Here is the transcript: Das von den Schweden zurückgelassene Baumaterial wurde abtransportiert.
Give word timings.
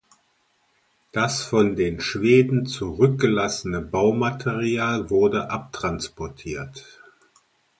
Das 1.11 1.43
von 1.43 1.75
den 1.75 1.99
Schweden 2.01 2.65
zurückgelassene 2.65 3.81
Baumaterial 3.81 5.11
wurde 5.11 5.51
abtransportiert. 5.51 6.99